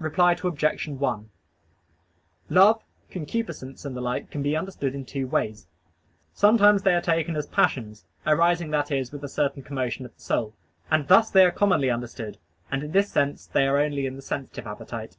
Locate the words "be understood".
4.42-4.96